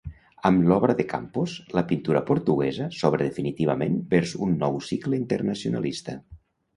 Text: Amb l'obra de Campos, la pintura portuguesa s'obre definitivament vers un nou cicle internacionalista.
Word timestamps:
Amb 0.49 0.63
l'obra 0.69 0.93
de 0.99 1.03
Campos, 1.09 1.51
la 1.79 1.83
pintura 1.91 2.23
portuguesa 2.29 2.87
s'obre 3.01 3.27
definitivament 3.27 3.99
vers 4.15 4.33
un 4.47 4.57
nou 4.65 4.81
cicle 4.89 5.21
internacionalista. 5.25 6.17